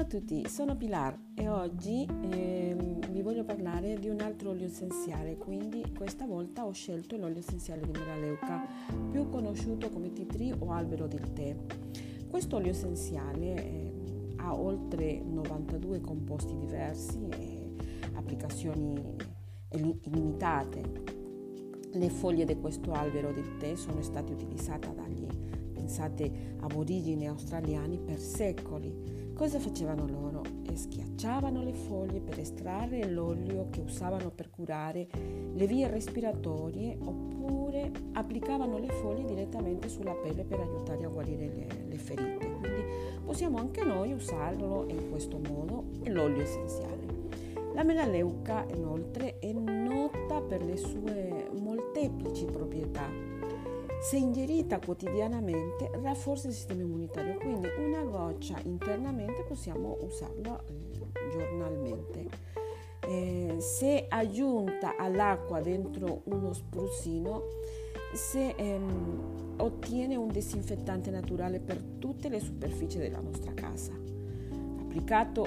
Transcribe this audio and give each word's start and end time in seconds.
a 0.00 0.04
tutti, 0.04 0.48
sono 0.48 0.76
Pilar 0.76 1.18
e 1.34 1.48
oggi 1.50 2.08
eh, 2.30 2.74
vi 3.10 3.20
voglio 3.20 3.44
parlare 3.44 3.98
di 3.98 4.08
un 4.08 4.22
altro 4.22 4.48
olio 4.48 4.64
essenziale, 4.64 5.36
quindi 5.36 5.92
questa 5.94 6.24
volta 6.24 6.64
ho 6.64 6.72
scelto 6.72 7.18
l'olio 7.18 7.40
essenziale 7.40 7.82
di 7.82 7.90
Melaleuca, 7.90 8.66
più 9.10 9.28
conosciuto 9.28 9.90
come 9.90 10.10
tea 10.14 10.24
tree 10.24 10.56
o 10.58 10.72
albero 10.72 11.06
del 11.06 11.34
tè. 11.34 11.54
Questo 12.26 12.56
olio 12.56 12.70
essenziale 12.70 13.54
eh, 13.56 13.92
ha 14.36 14.54
oltre 14.54 15.20
92 15.20 16.00
composti 16.00 16.56
diversi 16.56 17.28
e 17.28 17.74
applicazioni 18.14 19.16
illimitate. 19.72 20.82
Le 21.92 22.08
foglie 22.08 22.46
di 22.46 22.58
questo 22.58 22.92
albero 22.92 23.32
del 23.32 23.58
tè 23.58 23.74
sono 23.74 24.00
state 24.00 24.32
utilizzate 24.32 24.94
dagli 24.94 25.26
pensate 25.90 26.54
aborigini 26.60 27.26
australiani 27.26 27.98
per 27.98 28.20
secoli 28.20 29.32
Cosa 29.34 29.58
facevano 29.58 30.06
loro? 30.06 30.42
Schiacciavano 30.72 31.62
le 31.64 31.72
foglie 31.72 32.20
per 32.20 32.38
estrarre 32.38 33.10
l'olio 33.10 33.68
che 33.70 33.80
usavano 33.80 34.30
per 34.30 34.50
curare 34.50 35.08
le 35.52 35.66
vie 35.66 35.88
respiratorie 35.88 36.96
oppure 37.02 37.90
applicavano 38.12 38.78
le 38.78 38.88
foglie 38.88 39.24
direttamente 39.24 39.88
sulla 39.88 40.14
pelle 40.14 40.44
per 40.44 40.60
aiutare 40.60 41.04
a 41.04 41.08
guarire 41.08 41.48
le, 41.48 41.66
le 41.88 41.98
ferite. 41.98 42.50
Quindi 42.60 42.82
possiamo 43.24 43.58
anche 43.58 43.82
noi 43.84 44.12
usarlo 44.12 44.86
in 44.88 45.10
questo 45.10 45.38
modo, 45.38 45.86
l'olio 46.04 46.42
essenziale. 46.42 47.08
La 47.74 47.82
melaleuca 47.82 48.64
inoltre 48.74 49.38
è 49.38 49.52
nota 49.52 50.40
per 50.40 50.62
le 50.62 50.76
sue 50.76 51.50
molteplici 51.52 52.44
proprietà 52.46 53.30
se 54.00 54.16
ingerita 54.16 54.78
quotidianamente 54.78 55.90
rafforza 56.02 56.48
il 56.48 56.54
sistema 56.54 56.82
immunitario, 56.82 57.36
quindi 57.38 57.68
una 57.78 58.02
goccia 58.02 58.58
internamente 58.64 59.44
possiamo 59.46 59.98
usarla 60.00 60.58
eh, 60.66 61.30
giornalmente. 61.30 62.28
Eh, 63.06 63.56
se 63.58 64.06
aggiunta 64.08 64.96
all'acqua 64.96 65.60
dentro 65.60 66.22
uno 66.24 66.52
spruzzino, 66.52 67.42
se 68.14 68.54
ehm, 68.56 69.54
ottiene 69.58 70.16
un 70.16 70.28
disinfettante 70.28 71.10
naturale 71.10 71.60
per 71.60 71.80
tutte 71.98 72.28
le 72.28 72.40
superfici 72.40 72.98
della 72.98 73.20
nostra 73.20 73.52
casa. 73.52 73.92
Applicato 74.80 75.46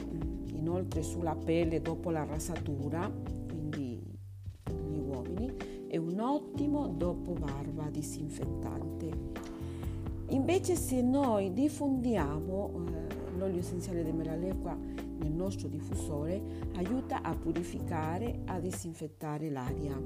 inoltre 0.54 1.04
sulla 1.04 1.36
pelle 1.36 1.82
dopo 1.82 2.10
la 2.10 2.24
rasatura, 2.24 3.06
un 3.06 3.70
ottimo 6.32 6.88
dopo 6.88 7.34
barba 7.34 7.90
disinfettante. 7.90 9.42
Invece 10.30 10.76
se 10.76 11.02
noi 11.02 11.54
diffondiamo 11.54 12.72
eh, 12.74 13.38
l'olio 13.38 13.60
essenziale 13.60 14.04
di 14.04 14.12
melaleuca 14.12 14.76
nel 14.76 15.32
nostro 15.32 15.68
diffusore 15.68 16.42
aiuta 16.76 17.22
a 17.22 17.34
purificare, 17.36 18.42
a 18.46 18.60
disinfettare 18.60 19.50
l'aria. 19.50 20.00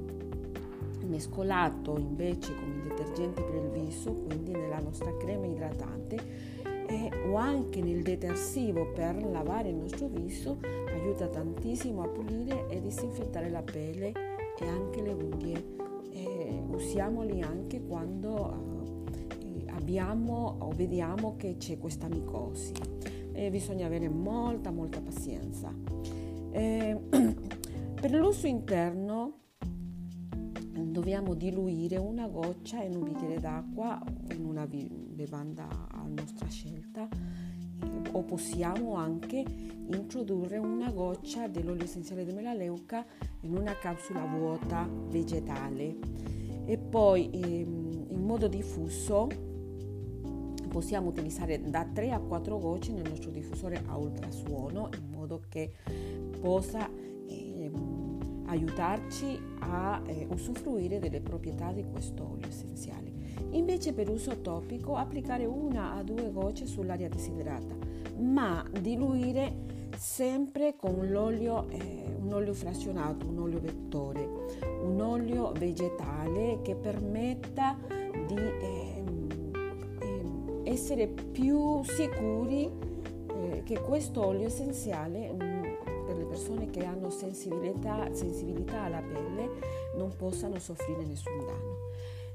Mescolato 1.06 1.96
invece 1.96 2.54
con 2.54 2.68
il 2.68 2.82
detergente 2.82 3.42
per 3.42 3.54
il 3.54 3.70
viso, 3.70 4.12
quindi 4.12 4.50
nella 4.50 4.80
nostra 4.80 5.16
crema 5.16 5.46
idratante, 5.46 6.16
eh, 6.86 7.10
o 7.30 7.36
anche 7.36 7.80
nel 7.80 8.02
detersivo 8.02 8.92
per 8.92 9.22
lavare 9.24 9.70
il 9.70 9.76
nostro 9.76 10.08
viso 10.08 10.58
aiuta 10.92 11.28
tantissimo 11.28 12.02
a 12.02 12.08
pulire 12.08 12.66
e 12.68 12.80
disinfettare 12.80 13.48
la 13.48 13.62
pelle 13.62 14.12
e 14.58 14.66
anche 14.66 15.00
le 15.00 15.12
unghie 15.12 15.76
usiamoli 16.68 17.40
anche 17.42 17.84
quando 17.84 18.96
eh, 19.40 19.64
abbiamo 19.70 20.56
o 20.60 20.70
vediamo 20.70 21.36
che 21.36 21.56
c'è 21.56 21.78
questa 21.78 22.08
micosi. 22.08 22.72
Eh, 23.32 23.50
bisogna 23.50 23.86
avere 23.86 24.08
molta 24.08 24.70
molta 24.70 25.00
pazienza. 25.00 25.72
Eh, 26.50 26.98
per 28.00 28.10
l'uso 28.12 28.46
interno 28.46 29.38
dobbiamo 30.72 31.34
diluire 31.34 31.96
una 31.96 32.26
goccia 32.28 32.82
in 32.82 32.96
un 32.96 33.04
bicchiere 33.04 33.38
d'acqua 33.38 34.00
o 34.02 34.32
in 34.32 34.44
una 34.44 34.66
bevanda 34.66 35.68
a 35.90 36.06
nostra 36.06 36.48
scelta 36.48 37.08
eh, 37.08 37.47
o 38.12 38.22
possiamo 38.22 38.94
anche 38.94 39.44
introdurre 39.90 40.58
una 40.58 40.90
goccia 40.90 41.48
dell'olio 41.48 41.84
essenziale 41.84 42.24
di 42.24 42.32
melaleuca 42.32 43.04
in 43.40 43.56
una 43.56 43.76
capsula 43.76 44.24
vuota 44.24 44.88
vegetale 45.08 45.96
e 46.64 46.76
poi 46.76 47.30
ehm, 47.32 48.06
in 48.10 48.24
modo 48.24 48.48
diffuso 48.48 49.26
possiamo 50.68 51.08
utilizzare 51.08 51.60
da 51.70 51.84
3 51.84 52.10
a 52.10 52.18
4 52.18 52.58
gocce 52.58 52.92
nel 52.92 53.08
nostro 53.08 53.30
diffusore 53.30 53.82
a 53.86 53.96
ultrasuono 53.96 54.90
in 54.98 55.10
modo 55.10 55.42
che 55.48 55.72
possa 56.40 56.88
eh, 57.26 57.70
aiutarci 58.46 59.38
a 59.60 60.02
eh, 60.06 60.26
usufruire 60.30 60.98
delle 60.98 61.20
proprietà 61.20 61.72
di 61.72 61.84
questo 61.90 62.30
olio 62.32 62.46
essenziale. 62.46 63.07
Invece 63.50 63.92
per 63.92 64.08
uso 64.08 64.40
topico 64.40 64.96
applicare 64.96 65.44
una 65.44 65.94
a 65.94 66.02
due 66.02 66.30
gocce 66.30 66.66
sull'aria 66.66 67.08
desiderata, 67.08 67.74
ma 68.18 68.64
diluire 68.80 69.66
sempre 69.96 70.76
con 70.76 71.08
l'olio, 71.10 71.68
eh, 71.70 72.16
un 72.20 72.32
olio 72.32 72.54
frazionato, 72.54 73.26
un 73.26 73.38
olio 73.38 73.60
vettore, 73.60 74.28
un 74.82 75.00
olio 75.00 75.52
vegetale 75.52 76.60
che 76.62 76.74
permetta 76.74 77.76
di 78.26 78.36
eh, 78.36 79.04
eh, 80.00 80.70
essere 80.70 81.08
più 81.08 81.82
sicuri 81.82 82.70
eh, 83.34 83.62
che 83.64 83.80
questo 83.80 84.24
olio 84.24 84.46
essenziale 84.46 85.32
mm, 85.32 85.62
per 86.06 86.16
le 86.16 86.24
persone 86.24 86.70
che 86.70 86.84
hanno 86.84 87.10
sensibilità, 87.10 88.08
sensibilità 88.12 88.82
alla 88.82 89.02
pelle 89.02 89.50
non 89.96 90.14
possano 90.16 90.58
soffrire 90.58 91.04
nessun 91.04 91.38
danno. 91.38 91.76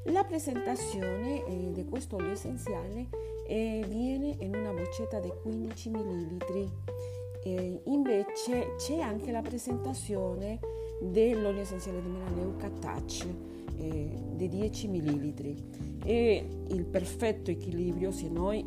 La 0.08 0.26
presentazione 0.26 1.46
eh, 1.46 1.72
di 1.72 1.86
questo 1.86 2.18
olio 2.18 2.32
essenziale 2.32 3.08
eh, 3.48 3.86
viene 3.88 4.36
in 4.40 4.54
una 4.54 4.72
boccetta 4.72 5.20
di 5.20 5.32
15 5.42 5.90
ml 5.90 6.72
eh, 7.44 7.82
invece 7.86 8.76
c'è 8.78 9.00
anche 9.00 9.32
la 9.32 9.42
presentazione 9.42 10.60
dell'olio 11.02 11.62
essenziale 11.62 12.02
di 12.02 12.10
melaleuca 12.10 12.70
Touch 12.70 13.26
eh, 13.78 14.12
di 14.36 14.50
10 14.50 14.88
ml 14.90 15.56
e 16.04 16.48
il 16.68 16.86
perfetto 16.86 17.52
equilibrio 17.52 18.12
se 18.12 18.28
noi 18.28 18.66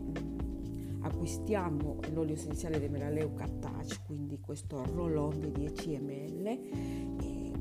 acquistiamo 1.00 1.98
l'olio 2.12 2.34
essenziale 2.34 2.80
di 2.80 2.88
melaleuca 2.88 3.46
Touch, 3.60 4.04
quindi 4.06 4.40
questo 4.40 4.84
rollon 4.94 5.38
di 5.38 5.52
10 5.52 5.98
ml, 5.98 6.46
eh, 6.46 7.52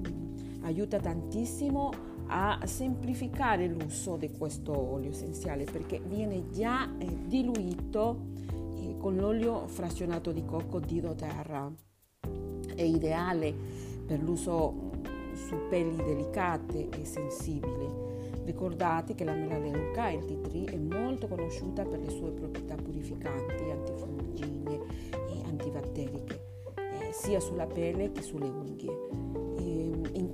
aiuta 0.62 1.00
tantissimo 1.00 2.15
a 2.28 2.60
semplificare 2.66 3.68
l'uso 3.68 4.16
di 4.18 4.32
questo 4.32 4.78
olio 4.78 5.10
essenziale 5.10 5.64
perché 5.66 6.00
viene 6.00 6.50
già 6.50 6.90
eh, 6.98 7.28
diluito 7.28 8.34
con 9.06 9.18
l'olio 9.18 9.68
frazionato 9.68 10.32
di 10.32 10.44
cocco 10.46 10.80
di 10.80 11.00
doTERRA. 11.00 11.72
È 12.76 12.82
ideale 12.82 13.54
per 14.04 14.20
l'uso 14.20 14.94
su 15.34 15.56
pelli 15.70 15.96
delicate 15.98 16.90
e 16.90 17.06
sensibili. 17.06 17.88
Ricordate 18.46 19.14
che 19.14 19.24
la 19.24 19.34
melaleuca, 19.34 20.10
il 20.10 20.42
tea 20.42 20.72
è 20.72 20.78
molto 20.78 21.28
conosciuta 21.28 21.84
per 21.84 22.00
le 22.00 22.10
sue 22.10 22.32
proprietà 22.32 22.74
purificanti, 22.74 23.70
antifungine 23.70 24.80
e 25.12 25.42
antibatteriche, 25.46 26.46
eh, 26.76 27.12
sia 27.12 27.40
sulla 27.40 27.68
pelle 27.68 28.12
che 28.12 28.24
sulle 28.24 28.48
unghie 28.48 29.25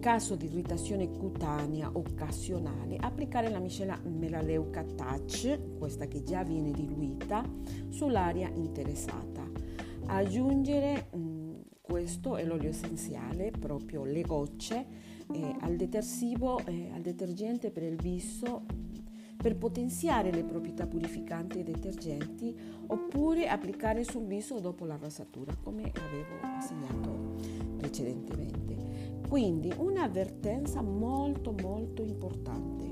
caso 0.01 0.35
di 0.35 0.47
irritazione 0.47 1.11
cutanea 1.11 1.91
occasionale, 1.93 2.97
applicare 2.99 3.49
la 3.51 3.59
miscela 3.59 3.97
Melaleuca 4.03 4.83
Touch, 4.83 5.77
questa 5.77 6.07
che 6.07 6.23
già 6.23 6.43
viene 6.43 6.71
diluita, 6.71 7.47
sull'area 7.87 8.49
interessata. 8.49 9.47
Aggiungere 10.07 11.07
mm, 11.15 11.53
questo 11.79 12.35
è 12.35 12.43
l'olio 12.43 12.69
essenziale, 12.69 13.51
proprio 13.51 14.03
le 14.03 14.23
gocce, 14.23 14.85
eh, 15.31 15.55
al 15.59 15.75
detersivo, 15.75 16.65
eh, 16.65 16.89
al 16.91 17.01
detergente 17.01 17.69
per 17.69 17.83
il 17.83 17.95
viso 17.95 18.65
per 19.41 19.55
potenziare 19.57 20.31
le 20.31 20.43
proprietà 20.43 20.85
purificanti 20.85 21.63
dei 21.63 21.73
detergenti 21.73 22.55
oppure 22.87 23.47
applicare 23.47 24.03
sul 24.03 24.25
viso 24.25 24.59
dopo 24.59 24.85
la 24.85 24.97
rasatura, 24.97 25.55
come 25.55 25.91
avevo 25.95 26.39
assegnato 26.41 27.60
precedentemente. 27.81 29.19
Quindi 29.27 29.73
un'avvertenza 29.75 30.81
molto 30.83 31.53
molto 31.59 32.03
importante. 32.03 32.89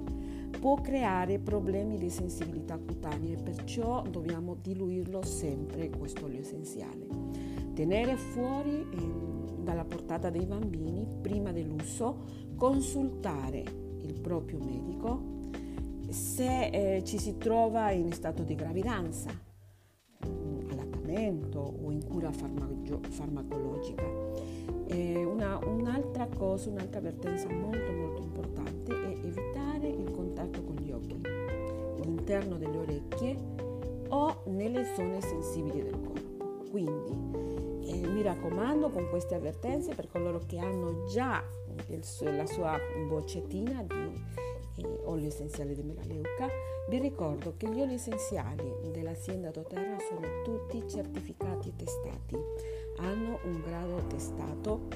Può 0.59 0.81
creare 0.81 1.37
problemi 1.37 1.97
di 1.97 2.09
sensibilità 2.09 2.77
cutanea 2.77 3.37
perciò 3.41 4.01
dobbiamo 4.01 4.55
diluirlo 4.55 5.23
sempre 5.23 5.89
questo 5.89 6.25
olio 6.25 6.39
essenziale. 6.39 7.07
Tenere 7.73 8.17
fuori 8.17 8.71
eh, 8.71 9.61
dalla 9.61 9.85
portata 9.85 10.29
dei 10.29 10.45
bambini 10.45 11.05
prima 11.21 11.51
dell'uso, 11.51 12.23
consultare 12.55 13.63
il 14.01 14.19
proprio 14.19 14.59
medico 14.59 15.37
se 16.09 16.69
eh, 16.69 17.03
ci 17.03 17.19
si 17.19 17.37
trova 17.37 17.91
in 17.91 18.11
stato 18.11 18.41
di 18.43 18.55
gravidanza 18.55 19.47
trattamento 21.09 21.59
o 21.59 21.91
in 21.91 22.05
cura 22.05 22.31
farmaco- 22.31 23.01
farmacologica. 24.69 25.27
Una, 25.29 25.59
un'altra 25.65 26.27
cosa, 26.27 26.69
un'altra 26.69 26.99
avvertenza 26.99 27.49
molto 27.49 27.91
molto 27.91 28.21
importante 28.21 28.93
è 28.93 29.25
evitare 29.25 29.87
il 29.87 30.11
contatto 30.11 30.63
con 30.63 30.75
gli 30.75 30.91
occhi, 30.91 31.21
l'interno 32.03 32.57
delle 32.57 32.77
orecchie 32.77 33.37
o 34.09 34.41
nelle 34.47 34.85
zone 34.95 35.21
sensibili 35.21 35.83
del 35.83 35.99
corpo. 35.99 36.67
Quindi 36.69 37.87
eh, 37.87 38.07
mi 38.07 38.21
raccomando 38.21 38.89
con 38.89 39.07
queste 39.09 39.35
avvertenze 39.35 39.93
per 39.95 40.07
coloro 40.07 40.41
che 40.45 40.59
hanno 40.59 41.05
già 41.05 41.43
il, 41.87 42.03
la 42.35 42.45
sua 42.45 42.77
boccettina 43.07 43.83
di 43.83 44.83
eh, 44.83 44.99
olio 45.05 45.27
essenziale 45.27 45.73
di 45.73 45.83
melaleuca, 45.83 46.47
vi 46.89 46.99
ricordo 46.99 47.53
che 47.57 47.69
gli 47.69 47.81
oli 47.81 47.93
essenziali 47.93 48.63
dell'azienda 49.09 49.49
doTERRA 49.49 49.97
sono 50.07 50.27
tutti 50.43 50.87
certificati 50.87 51.69
e 51.69 51.75
testati, 51.75 52.37
hanno 52.97 53.39
un 53.43 53.61
grado 53.61 54.05
testato 54.07 54.87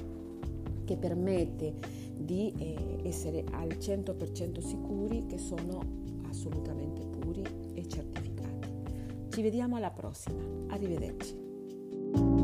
che 0.86 0.98
permette 0.98 1.74
di 2.16 2.54
eh, 2.58 3.08
essere 3.08 3.44
al 3.52 3.70
100% 3.70 4.60
sicuri 4.60 5.26
che 5.26 5.38
sono 5.38 5.82
assolutamente 6.30 7.06
puri 7.06 7.44
e 7.74 7.88
certificati. 7.88 8.72
Ci 9.30 9.42
vediamo 9.42 9.78
alla 9.78 9.92
prossima, 9.92 10.44
arrivederci. 10.68 12.43